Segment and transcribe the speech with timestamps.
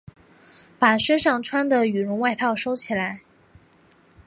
[0.79, 3.21] 把身上穿的羽绒外套收起来